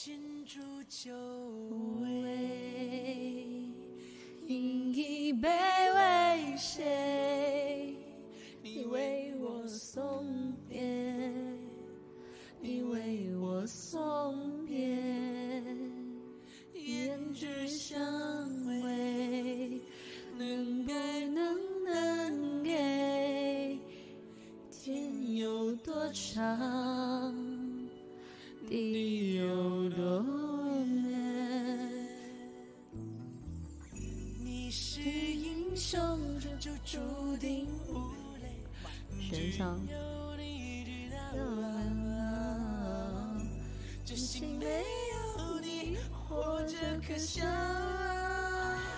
[0.00, 0.14] 牵
[0.46, 1.10] 住酒
[2.00, 2.30] 味，
[4.46, 7.96] 饮一杯为谁？
[8.62, 10.80] 你为我送别，
[12.60, 14.86] 你为我送别，
[16.76, 18.00] 胭脂香
[18.66, 19.80] 味，
[20.38, 20.94] 能给
[21.30, 23.76] 能能给，
[24.70, 27.34] 天有多长，
[28.68, 29.77] 地有
[34.68, 35.98] 你是英雄，
[36.60, 36.98] 就注
[37.38, 37.94] 定无
[38.36, 38.52] 泪。
[39.18, 41.16] 悬唱只有你知道，
[44.04, 47.42] 真心没有你，活着可笑。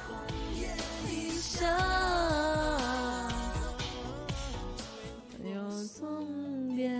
[0.09, 0.16] 红
[0.59, 0.74] 叶
[1.06, 1.62] 离香，
[5.55, 6.91] 有送别，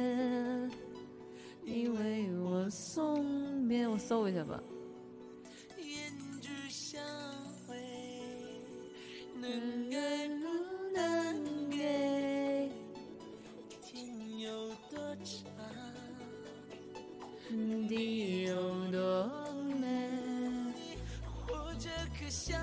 [1.65, 3.89] 你为我送别。
[3.89, 4.63] 我搜一下吧。
[9.41, 9.97] 能给
[10.39, 10.45] 不
[10.95, 12.71] 能给？
[13.83, 15.35] 天有多长，
[17.89, 18.53] 地有
[18.93, 18.99] 多
[19.81, 22.60] 美，活着可笑。